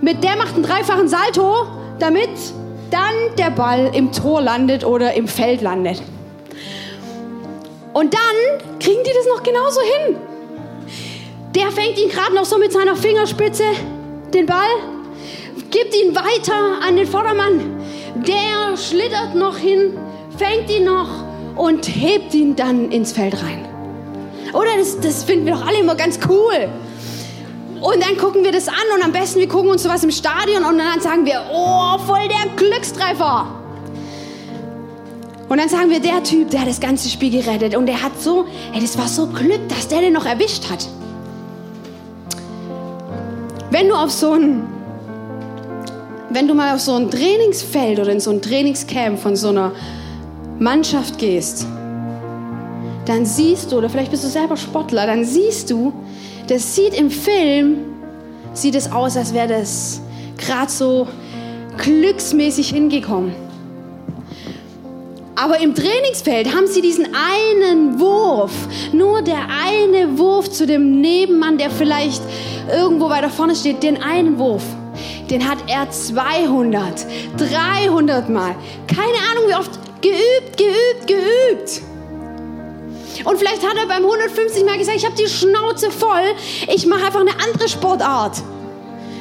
[0.00, 1.66] Mit der macht einen dreifachen Salto,
[1.98, 2.30] damit
[2.90, 6.02] dann der Ball im Tor landet oder im Feld landet.
[7.94, 10.16] Und dann kriegen die das noch genauso hin.
[11.54, 13.62] Der fängt ihn gerade noch so mit seiner Fingerspitze,
[14.34, 14.68] den Ball,
[15.70, 17.80] gibt ihn weiter an den Vordermann.
[18.26, 19.96] Der schlittert noch hin,
[20.36, 21.08] fängt ihn noch
[21.54, 23.68] und hebt ihn dann ins Feld rein.
[24.52, 26.68] Oder das, das finden wir doch alle immer ganz cool.
[27.80, 30.64] Und dann gucken wir das an und am besten wir gucken uns sowas im Stadion
[30.64, 33.63] und dann sagen wir, oh, voll der Glückstreffer.
[35.54, 38.20] Und dann sagen wir, der Typ, der hat das ganze Spiel gerettet und der hat
[38.20, 40.88] so, ey, das war so Glück, dass der den noch erwischt hat.
[43.70, 44.64] Wenn du auf so ein,
[46.30, 49.70] wenn du mal auf so ein Trainingsfeld oder in so ein Trainingscamp von so einer
[50.58, 51.68] Mannschaft gehst,
[53.06, 55.92] dann siehst du, oder vielleicht bist du selber Sportler, dann siehst du,
[56.48, 57.76] das sieht im Film,
[58.54, 60.00] sieht es aus, als wäre das
[60.36, 61.06] gerade so
[61.78, 63.43] glücksmäßig hingekommen.
[65.36, 68.52] Aber im Trainingsfeld haben sie diesen einen Wurf,
[68.92, 72.22] nur der eine Wurf zu dem Nebenmann, der vielleicht
[72.72, 74.62] irgendwo weiter vorne steht, den einen Wurf,
[75.30, 78.54] den hat er 200, 300 Mal,
[78.86, 81.82] keine Ahnung wie oft, geübt, geübt, geübt.
[83.24, 86.34] Und vielleicht hat er beim 150 Mal gesagt, ich habe die Schnauze voll,
[86.72, 88.40] ich mache einfach eine andere Sportart.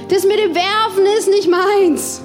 [0.09, 2.21] Das mit dem Werfen ist nicht meins.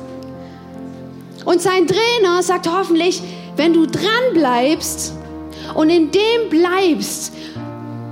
[1.44, 3.22] Und sein Trainer sagt hoffentlich,
[3.58, 5.12] wenn du dran bleibst
[5.74, 7.32] und in dem bleibst,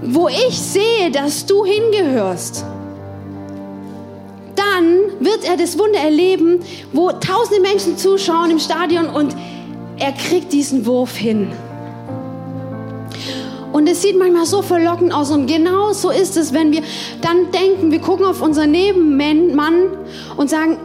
[0.02, 2.64] wo ich sehe, dass du hingehörst,
[4.56, 6.60] dann wird er das Wunder erleben,
[6.92, 9.36] wo tausende Menschen zuschauen im Stadion und
[9.98, 11.52] er kriegt diesen Wurf hin.
[13.72, 15.30] Und es sieht manchmal so verlockend aus.
[15.30, 16.82] Und genau so ist es, wenn wir
[17.20, 19.90] dann denken, wir gucken auf unseren Nebenmann
[20.36, 20.78] und sagen,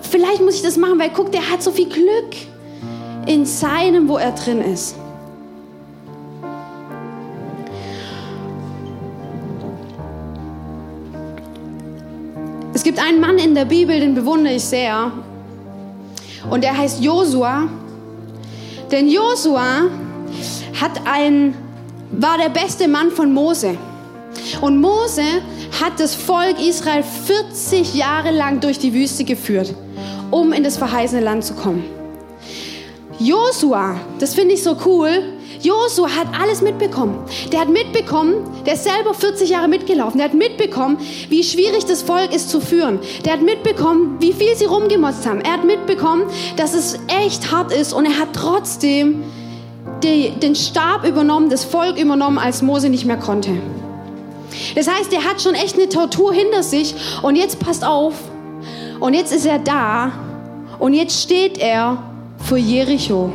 [0.00, 2.51] vielleicht muss ich das machen, weil guck, der hat so viel Glück
[3.26, 4.96] in seinem, wo er drin ist.
[12.74, 15.12] Es gibt einen Mann in der Bibel, den bewundere ich sehr.
[16.50, 17.68] Und der heißt Josua.
[18.90, 19.82] Denn Josua
[20.80, 21.54] hat ein,
[22.10, 23.76] war der beste Mann von Mose.
[24.60, 25.22] Und Mose
[25.80, 29.74] hat das Volk Israel 40 Jahre lang durch die Wüste geführt,
[30.30, 32.01] um in das verheißene Land zu kommen.
[33.18, 35.10] Josua, das finde ich so cool,
[35.62, 37.18] Josua hat alles mitbekommen.
[37.52, 38.34] Der hat mitbekommen,
[38.66, 40.18] der ist selber 40 Jahre mitgelaufen.
[40.18, 40.98] Der hat mitbekommen,
[41.28, 42.98] wie schwierig das Volk ist zu führen.
[43.24, 45.40] Der hat mitbekommen, wie viel sie rumgemotzt haben.
[45.40, 46.24] Er hat mitbekommen,
[46.56, 49.22] dass es echt hart ist und er hat trotzdem
[50.02, 53.52] die, den Stab übernommen, das Volk übernommen, als Mose nicht mehr konnte.
[54.74, 58.14] Das heißt, er hat schon echt eine Tortur hinter sich und jetzt passt auf.
[58.98, 60.12] Und jetzt ist er da
[60.78, 62.11] und jetzt steht er
[62.42, 63.32] vor Jericho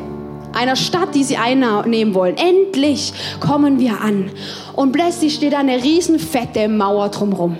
[0.54, 2.36] einer Stadt, die sie einnehmen wollen.
[2.38, 4.32] Endlich kommen wir an.
[4.76, 7.58] Und plötzlich steht da eine riesen fette Mauer drumherum.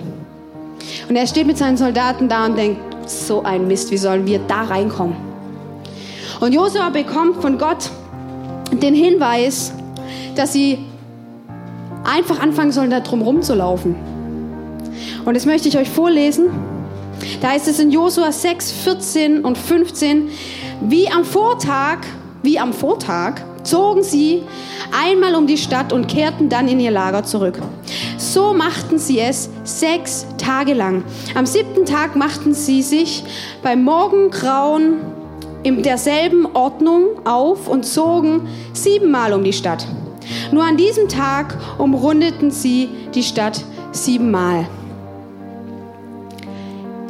[1.08, 4.40] Und er steht mit seinen Soldaten da und denkt, so ein Mist, wie sollen wir
[4.40, 5.16] da reinkommen?
[6.40, 7.90] Und Josua bekommt von Gott
[8.72, 9.72] den Hinweis,
[10.36, 10.78] dass sie
[12.04, 13.96] einfach anfangen sollen, da drum zu laufen.
[15.24, 16.50] Und das möchte ich euch vorlesen.
[17.40, 20.28] Da heißt es in Josua 6, 14 und 15,
[20.80, 21.98] wie am Vortag
[22.42, 24.42] wie am Vortag, zogen sie
[24.92, 27.60] einmal um die Stadt und kehrten dann in ihr Lager zurück.
[28.16, 31.02] So machten sie es sechs Tage lang.
[31.34, 33.24] Am siebten Tag machten sie sich
[33.62, 34.98] beim Morgengrauen
[35.62, 39.86] in derselben Ordnung auf und zogen siebenmal um die Stadt.
[40.52, 44.66] Nur an diesem Tag umrundeten sie die Stadt siebenmal.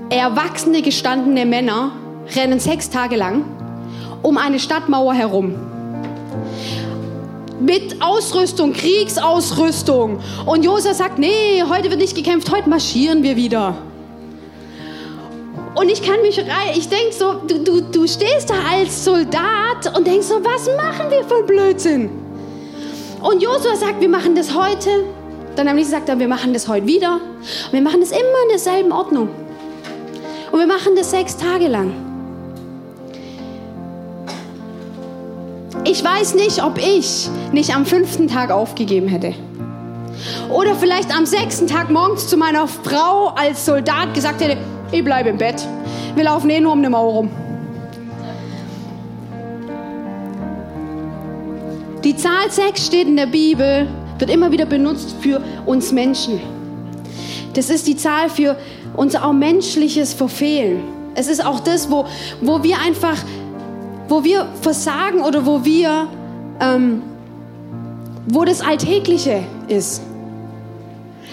[0.09, 1.93] Erwachsene, gestandene Männer
[2.35, 3.45] rennen sechs Tage lang
[4.23, 5.55] um eine Stadtmauer herum.
[7.61, 10.21] Mit Ausrüstung, Kriegsausrüstung.
[10.47, 13.77] Und Josef sagt, nee, heute wird nicht gekämpft, heute marschieren wir wieder.
[15.75, 19.97] Und ich kann mich rein, ich denke so, du, du, du stehst da als Soldat
[19.97, 22.11] und denkst so, was machen wir für Blödsinn?
[23.23, 25.05] Und Josua sagt, wir machen das heute.
[25.57, 27.15] Dann am nächsten sagt er, wir machen das heute wieder.
[27.15, 29.29] Und wir machen das immer in derselben Ordnung.
[30.53, 32.08] Und wir machen das sechs Tage lang.
[35.99, 39.35] Ich weiß nicht, ob ich nicht am fünften Tag aufgegeben hätte.
[40.49, 44.59] Oder vielleicht am sechsten Tag morgens zu meiner Frau als Soldat gesagt hätte,
[44.93, 45.67] ich bleibe im Bett.
[46.15, 47.31] Wir laufen eh nur um eine Mauer rum.
[52.05, 53.89] Die Zahl 6 steht in der Bibel,
[54.21, 56.39] wird immer wieder benutzt für uns Menschen.
[57.55, 58.57] Das ist die Zahl für
[58.95, 60.81] unser auch menschliches Verfehlen.
[61.17, 62.07] Es ist auch das, wo,
[62.41, 63.17] wo wir einfach,
[64.09, 66.09] wo wir versagen oder wo wir,
[66.61, 67.03] ähm,
[68.27, 70.03] wo das Alltägliche ist.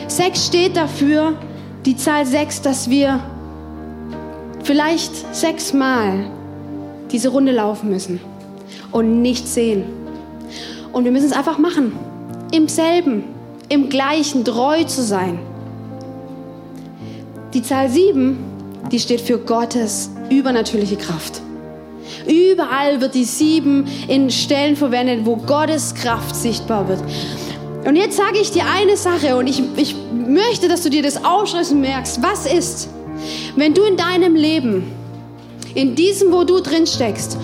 [0.07, 1.33] Sechs steht dafür,
[1.85, 3.19] die Zahl sechs, dass wir
[4.63, 6.25] vielleicht sechsmal
[7.11, 8.19] diese Runde laufen müssen
[8.91, 9.83] und nichts sehen.
[10.91, 11.93] Und wir müssen es einfach machen.
[12.51, 13.23] Im selben,
[13.69, 15.39] im gleichen, treu zu sein.
[17.53, 18.38] Die Zahl sieben,
[18.91, 21.41] die steht für Gottes übernatürliche Kraft.
[22.27, 26.99] Überall wird die sieben in Stellen verwendet, wo Gottes Kraft sichtbar wird.
[27.85, 31.23] Und jetzt sage ich dir eine Sache und ich, ich möchte, dass du dir das
[31.23, 32.89] aufschreibst und merkst, was ist,
[33.55, 34.91] wenn du in deinem Leben,
[35.75, 37.38] in diesem, wo du drin steckst,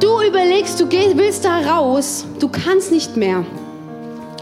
[0.00, 3.44] du überlegst, du willst da raus, du kannst nicht mehr.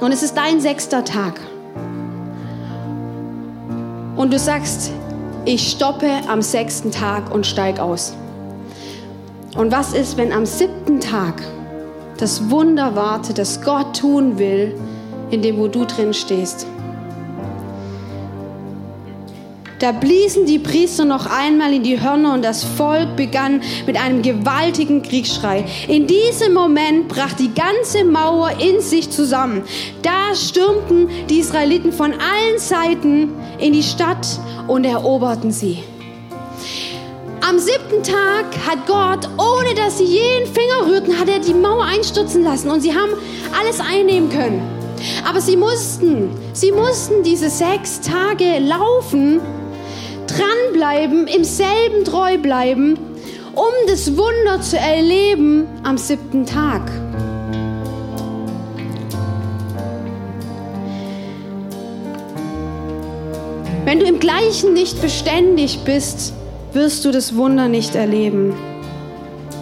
[0.00, 1.40] Und es ist dein sechster Tag.
[4.16, 4.90] Und du sagst,
[5.44, 8.14] ich stoppe am sechsten Tag und steig aus.
[9.56, 11.42] Und was ist, wenn am siebten Tag
[12.18, 14.74] das Wunder wartet, das Gott tun will,
[15.30, 16.66] in dem, wo du drin stehst?
[19.78, 24.22] Da bliesen die Priester noch einmal in die Hörner und das Volk begann mit einem
[24.22, 25.66] gewaltigen Kriegsschrei.
[25.86, 29.64] In diesem Moment brach die ganze Mauer in sich zusammen.
[30.02, 34.26] Da stürmten die Israeliten von allen Seiten in die Stadt
[34.66, 35.82] und eroberten sie.
[37.48, 41.84] Am siebten Tag hat Gott, ohne dass sie jeden Finger rührten, hat er die Mauer
[41.84, 43.12] einstürzen lassen und sie haben
[43.56, 44.60] alles einnehmen können.
[45.24, 49.40] Aber sie mussten, sie mussten diese sechs Tage laufen,
[50.26, 52.98] dranbleiben, im selben treu bleiben,
[53.54, 56.82] um das Wunder zu erleben am siebten Tag.
[63.84, 66.32] Wenn du im Gleichen nicht beständig bist,
[66.76, 68.54] wirst du das Wunder nicht erleben.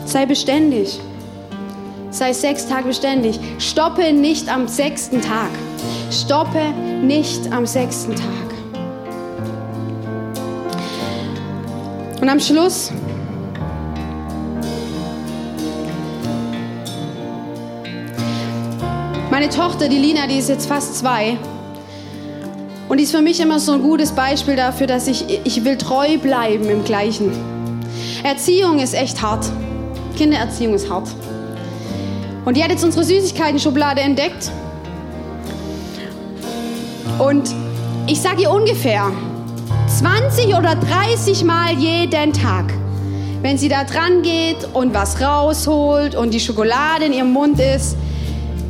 [0.04, 1.00] Sei beständig.
[2.10, 3.38] Sei sechs Tage beständig.
[3.58, 5.50] Stoppe nicht am sechsten Tag.
[6.10, 6.72] Stoppe
[7.02, 8.26] nicht am sechsten Tag.
[12.20, 12.90] Und am Schluss
[19.30, 21.38] meine Tochter, die Lina, die ist jetzt fast zwei.
[22.94, 25.76] Und die ist für mich immer so ein gutes Beispiel dafür, dass ich, ich will
[25.76, 27.32] treu bleiben im Gleichen.
[28.22, 29.44] Erziehung ist echt hart.
[30.16, 31.08] Kindererziehung ist hart.
[32.44, 34.52] Und die hat jetzt unsere Süßigkeiten-Schublade entdeckt.
[37.18, 37.52] Und
[38.06, 39.10] ich sage ihr ungefähr,
[39.88, 42.72] 20 oder 30 Mal jeden Tag.
[43.42, 47.96] Wenn sie da dran geht und was rausholt und die Schokolade in ihrem Mund ist.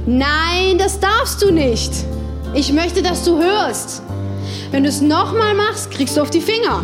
[0.07, 1.93] Nein, das darfst du nicht.
[2.55, 4.01] Ich möchte, dass du hörst.
[4.75, 6.83] Wenn du es nochmal machst, kriegst du auf die Finger.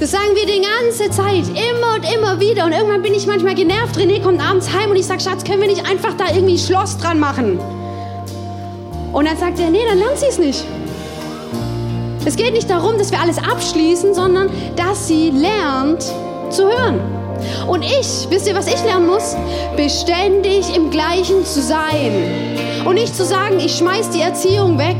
[0.00, 2.64] Das sagen wir die ganze Zeit, immer und immer wieder.
[2.64, 3.98] Und irgendwann bin ich manchmal genervt.
[3.98, 6.58] René kommt abends heim und ich sage, Schatz, können wir nicht einfach da irgendwie ein
[6.58, 7.60] Schloss dran machen?
[9.12, 10.64] Und dann sagt er, nee, dann lernt sie es nicht.
[12.24, 16.04] Es geht nicht darum, dass wir alles abschließen, sondern dass sie lernt
[16.48, 17.00] zu hören.
[17.68, 19.36] Und ich, wisst ihr, was ich lernen muss?
[19.76, 22.14] Beständig im Gleichen zu sein.
[22.86, 24.96] Und nicht zu sagen, ich schmeiß die Erziehung weg,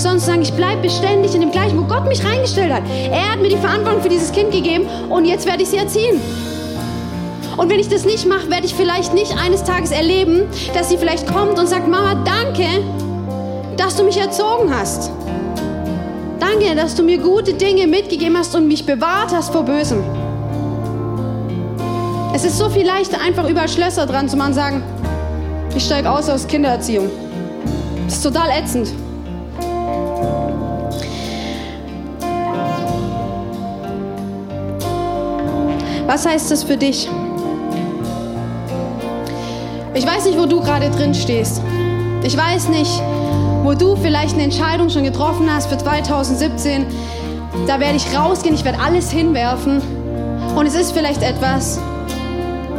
[0.00, 2.82] sondern zu sagen, ich bleibe beständig in dem Gleichen, wo Gott mich reingestellt hat.
[3.10, 6.20] Er hat mir die Verantwortung für dieses Kind gegeben und jetzt werde ich sie erziehen.
[7.56, 10.42] Und wenn ich das nicht mache, werde ich vielleicht nicht eines Tages erleben,
[10.74, 12.66] dass sie vielleicht kommt und sagt, Mama, danke,
[13.76, 15.10] dass du mich erzogen hast.
[16.40, 20.02] Danke, dass du mir gute Dinge mitgegeben hast und mich bewahrt hast vor Bösem.
[22.34, 24.82] Es ist so viel leichter, einfach über Schlösser dran zu machen und sagen,
[25.76, 27.08] ich steige aus aus Kindererziehung.
[28.06, 28.88] Das ist total ätzend.
[36.06, 37.08] Was heißt das für dich?
[39.94, 41.62] Ich weiß nicht, wo du gerade drin stehst.
[42.22, 42.90] Ich weiß nicht,
[43.62, 46.86] wo du vielleicht eine Entscheidung schon getroffen hast für 2017,
[47.66, 49.80] da werde ich rausgehen, ich werde alles hinwerfen.
[50.54, 51.80] Und es ist vielleicht etwas,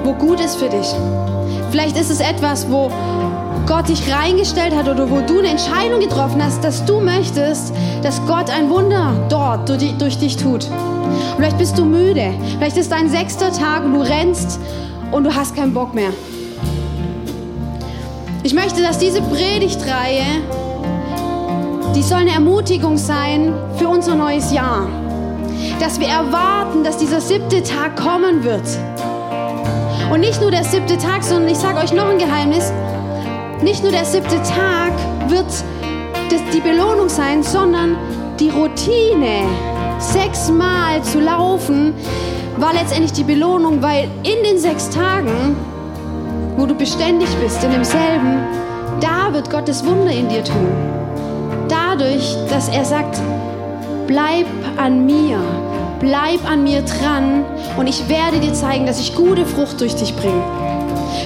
[0.03, 0.87] wo gut ist für dich.
[1.71, 2.91] Vielleicht ist es etwas, wo
[3.67, 8.23] Gott dich reingestellt hat oder wo du eine Entscheidung getroffen hast, dass du möchtest, dass
[8.27, 10.69] Gott ein Wunder dort durch dich tut.
[10.69, 12.33] Und vielleicht bist du müde.
[12.57, 14.59] Vielleicht ist dein sechster Tag und du rennst
[15.11, 16.11] und du hast keinen Bock mehr.
[18.43, 20.23] Ich möchte, dass diese Predigtreihe,
[21.95, 24.87] die soll eine Ermutigung sein für unser neues Jahr.
[25.79, 28.67] Dass wir erwarten, dass dieser siebte Tag kommen wird.
[30.11, 32.71] Und nicht nur der siebte Tag, sondern ich sage euch noch ein Geheimnis.
[33.61, 34.93] Nicht nur der siebte Tag
[35.27, 35.45] wird
[36.29, 37.95] das die Belohnung sein, sondern
[38.39, 39.43] die Routine,
[39.99, 41.93] sechsmal zu laufen,
[42.57, 45.55] war letztendlich die Belohnung, weil in den sechs Tagen
[46.57, 48.39] wo du beständig bist in demselben,
[49.01, 50.67] da wird Gottes Wunder in dir tun.
[51.67, 53.19] Dadurch, dass er sagt,
[54.07, 54.45] bleib
[54.77, 55.39] an mir,
[55.99, 57.43] bleib an mir dran
[57.77, 60.43] und ich werde dir zeigen, dass ich gute Frucht durch dich bringe.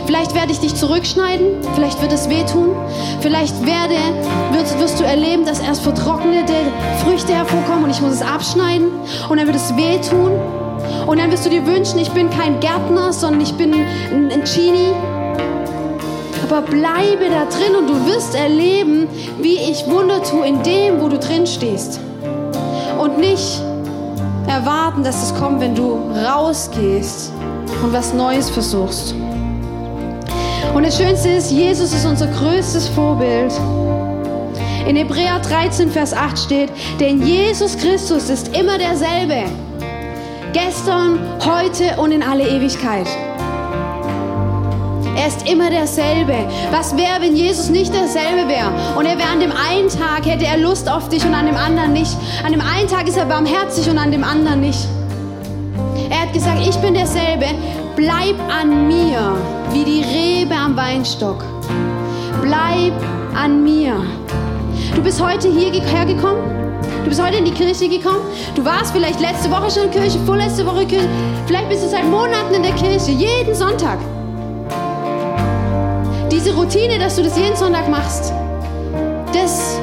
[0.05, 2.75] Vielleicht werde ich dich zurückschneiden, vielleicht wird es wehtun,
[3.21, 3.95] vielleicht werde,
[4.51, 6.53] wirst, wirst du erleben, dass erst vertrocknete
[7.03, 8.87] Früchte hervorkommen und ich muss es abschneiden.
[9.29, 10.31] Und dann wird es wehtun.
[11.07, 14.43] Und dann wirst du dir wünschen, ich bin kein Gärtner, sondern ich bin ein, ein
[14.43, 14.93] Genie.
[16.43, 19.07] Aber bleibe da drin und du wirst erleben,
[19.39, 21.99] wie ich Wunder tue in dem, wo du drin stehst.
[22.99, 23.61] Und nicht
[24.47, 27.31] erwarten, dass es kommt, wenn du rausgehst
[27.83, 29.13] und was Neues versuchst.
[30.73, 33.51] Und das Schönste ist, Jesus ist unser größtes Vorbild.
[34.87, 39.43] In Hebräer 13, Vers 8 steht, denn Jesus Christus ist immer derselbe.
[40.53, 43.07] Gestern, heute und in alle Ewigkeit.
[45.15, 46.33] Er ist immer derselbe.
[46.71, 48.71] Was wäre, wenn Jesus nicht derselbe wäre?
[48.97, 51.57] Und er wäre an dem einen Tag, hätte er Lust auf dich und an dem
[51.57, 52.15] anderen nicht.
[52.45, 54.87] An dem einen Tag ist er barmherzig und an dem anderen nicht.
[56.09, 57.45] Er hat gesagt, ich bin derselbe.
[57.99, 59.35] Bleib an mir,
[59.73, 61.43] wie die Rebe am Weinstock.
[62.41, 62.93] Bleib
[63.35, 63.93] an mir.
[64.95, 66.79] Du bist heute hierher gekommen?
[67.03, 68.21] Du bist heute in die Kirche gekommen.
[68.55, 71.09] Du warst vielleicht letzte Woche schon in der Kirche, vorletzte Woche in der Kirche.
[71.45, 73.99] Vielleicht bist du seit Monaten in der Kirche, jeden Sonntag
[76.31, 78.31] diese Routine, dass du das jeden Sonntag machst,
[79.33, 79.77] das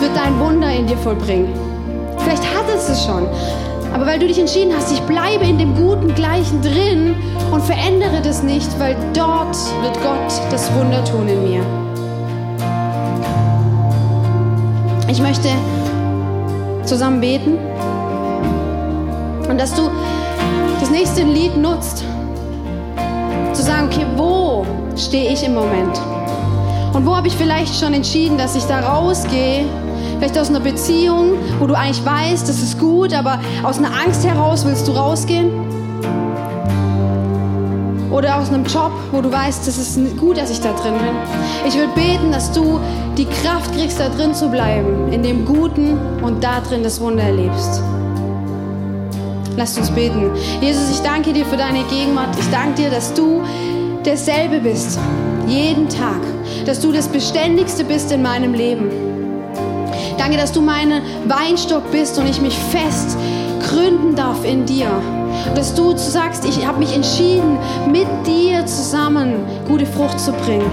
[0.00, 1.54] wird dein Wunder in dir vollbringen.
[2.18, 3.26] Vielleicht hattest du es schon,
[3.94, 7.14] aber weil du dich entschieden hast, ich bleibe in dem guten Gleichen drin
[7.54, 11.62] und verändere das nicht, weil dort wird Gott das Wunder tun in mir.
[15.08, 15.48] Ich möchte
[16.84, 17.56] zusammen beten
[19.48, 19.88] und dass du
[20.80, 22.02] das nächste Lied nutzt,
[23.52, 26.00] zu sagen, okay, wo stehe ich im Moment?
[26.92, 29.64] Und wo habe ich vielleicht schon entschieden, dass ich da rausgehe?
[30.18, 34.26] Vielleicht aus einer Beziehung, wo du eigentlich weißt, das ist gut, aber aus einer Angst
[34.26, 35.63] heraus willst du rausgehen?
[38.14, 41.66] Oder aus einem Job, wo du weißt, das ist gut, dass ich da drin bin.
[41.66, 42.78] Ich will beten, dass du
[43.18, 47.24] die Kraft kriegst, da drin zu bleiben, in dem Guten und da drin das Wunder
[47.24, 47.82] erlebst.
[49.56, 50.30] Lasst uns beten.
[50.60, 52.38] Jesus, ich danke dir für deine Gegenwart.
[52.38, 53.42] Ich danke dir, dass du
[54.04, 54.96] derselbe bist,
[55.48, 56.20] jeden Tag,
[56.66, 58.90] dass du das Beständigste bist in meinem Leben.
[60.18, 63.16] Danke, dass du mein Weinstock bist und ich mich fest
[63.68, 64.88] gründen darf in dir.
[65.54, 67.58] Dass du sagst, ich habe mich entschieden,
[67.90, 70.70] mit dir zusammen gute Frucht zu bringen.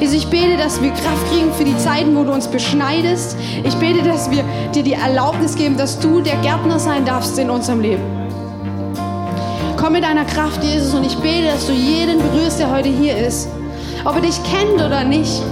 [0.00, 3.36] Also ich bete, dass wir Kraft kriegen für die Zeiten, wo du uns beschneidest.
[3.64, 7.50] Ich bete, dass wir dir die Erlaubnis geben, dass du der Gärtner sein darfst in
[7.50, 8.02] unserem Leben.
[9.76, 13.16] Komm mit deiner Kraft, Jesus, und ich bete, dass du jeden berührst, der heute hier
[13.16, 13.48] ist.
[14.04, 15.42] Ob er dich kennt oder nicht.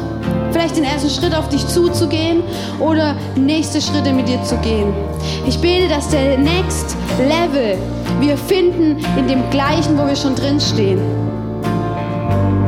[0.53, 2.43] Vielleicht den ersten Schritt auf dich zuzugehen
[2.79, 4.93] oder nächste Schritte mit dir zu gehen.
[5.47, 7.79] Ich bete, dass der Next Level
[8.21, 11.01] wir finden in dem gleichen, wo wir schon drin stehen.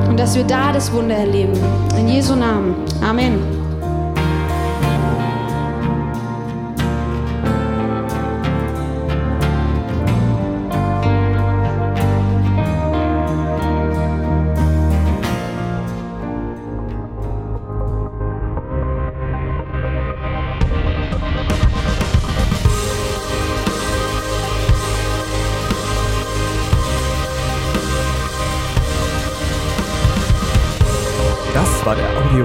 [0.08, 1.52] Und dass wir da das Wunder erleben.
[1.98, 2.74] In Jesu Namen.
[3.02, 3.61] Amen.